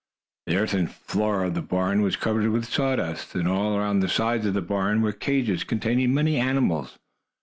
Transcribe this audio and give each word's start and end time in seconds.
The 0.47 0.57
earthen 0.57 0.87
floor 0.87 1.43
of 1.43 1.53
the 1.53 1.61
barn 1.61 2.01
was 2.01 2.15
covered 2.15 2.47
with 2.47 2.65
sawdust, 2.65 3.35
and 3.35 3.47
all 3.47 3.77
around 3.77 3.99
the 3.99 4.09
sides 4.09 4.47
of 4.47 4.55
the 4.55 4.61
barn 4.63 5.03
were 5.03 5.11
cages 5.11 5.63
containing 5.63 6.11
many 6.11 6.37
animals. 6.39 6.97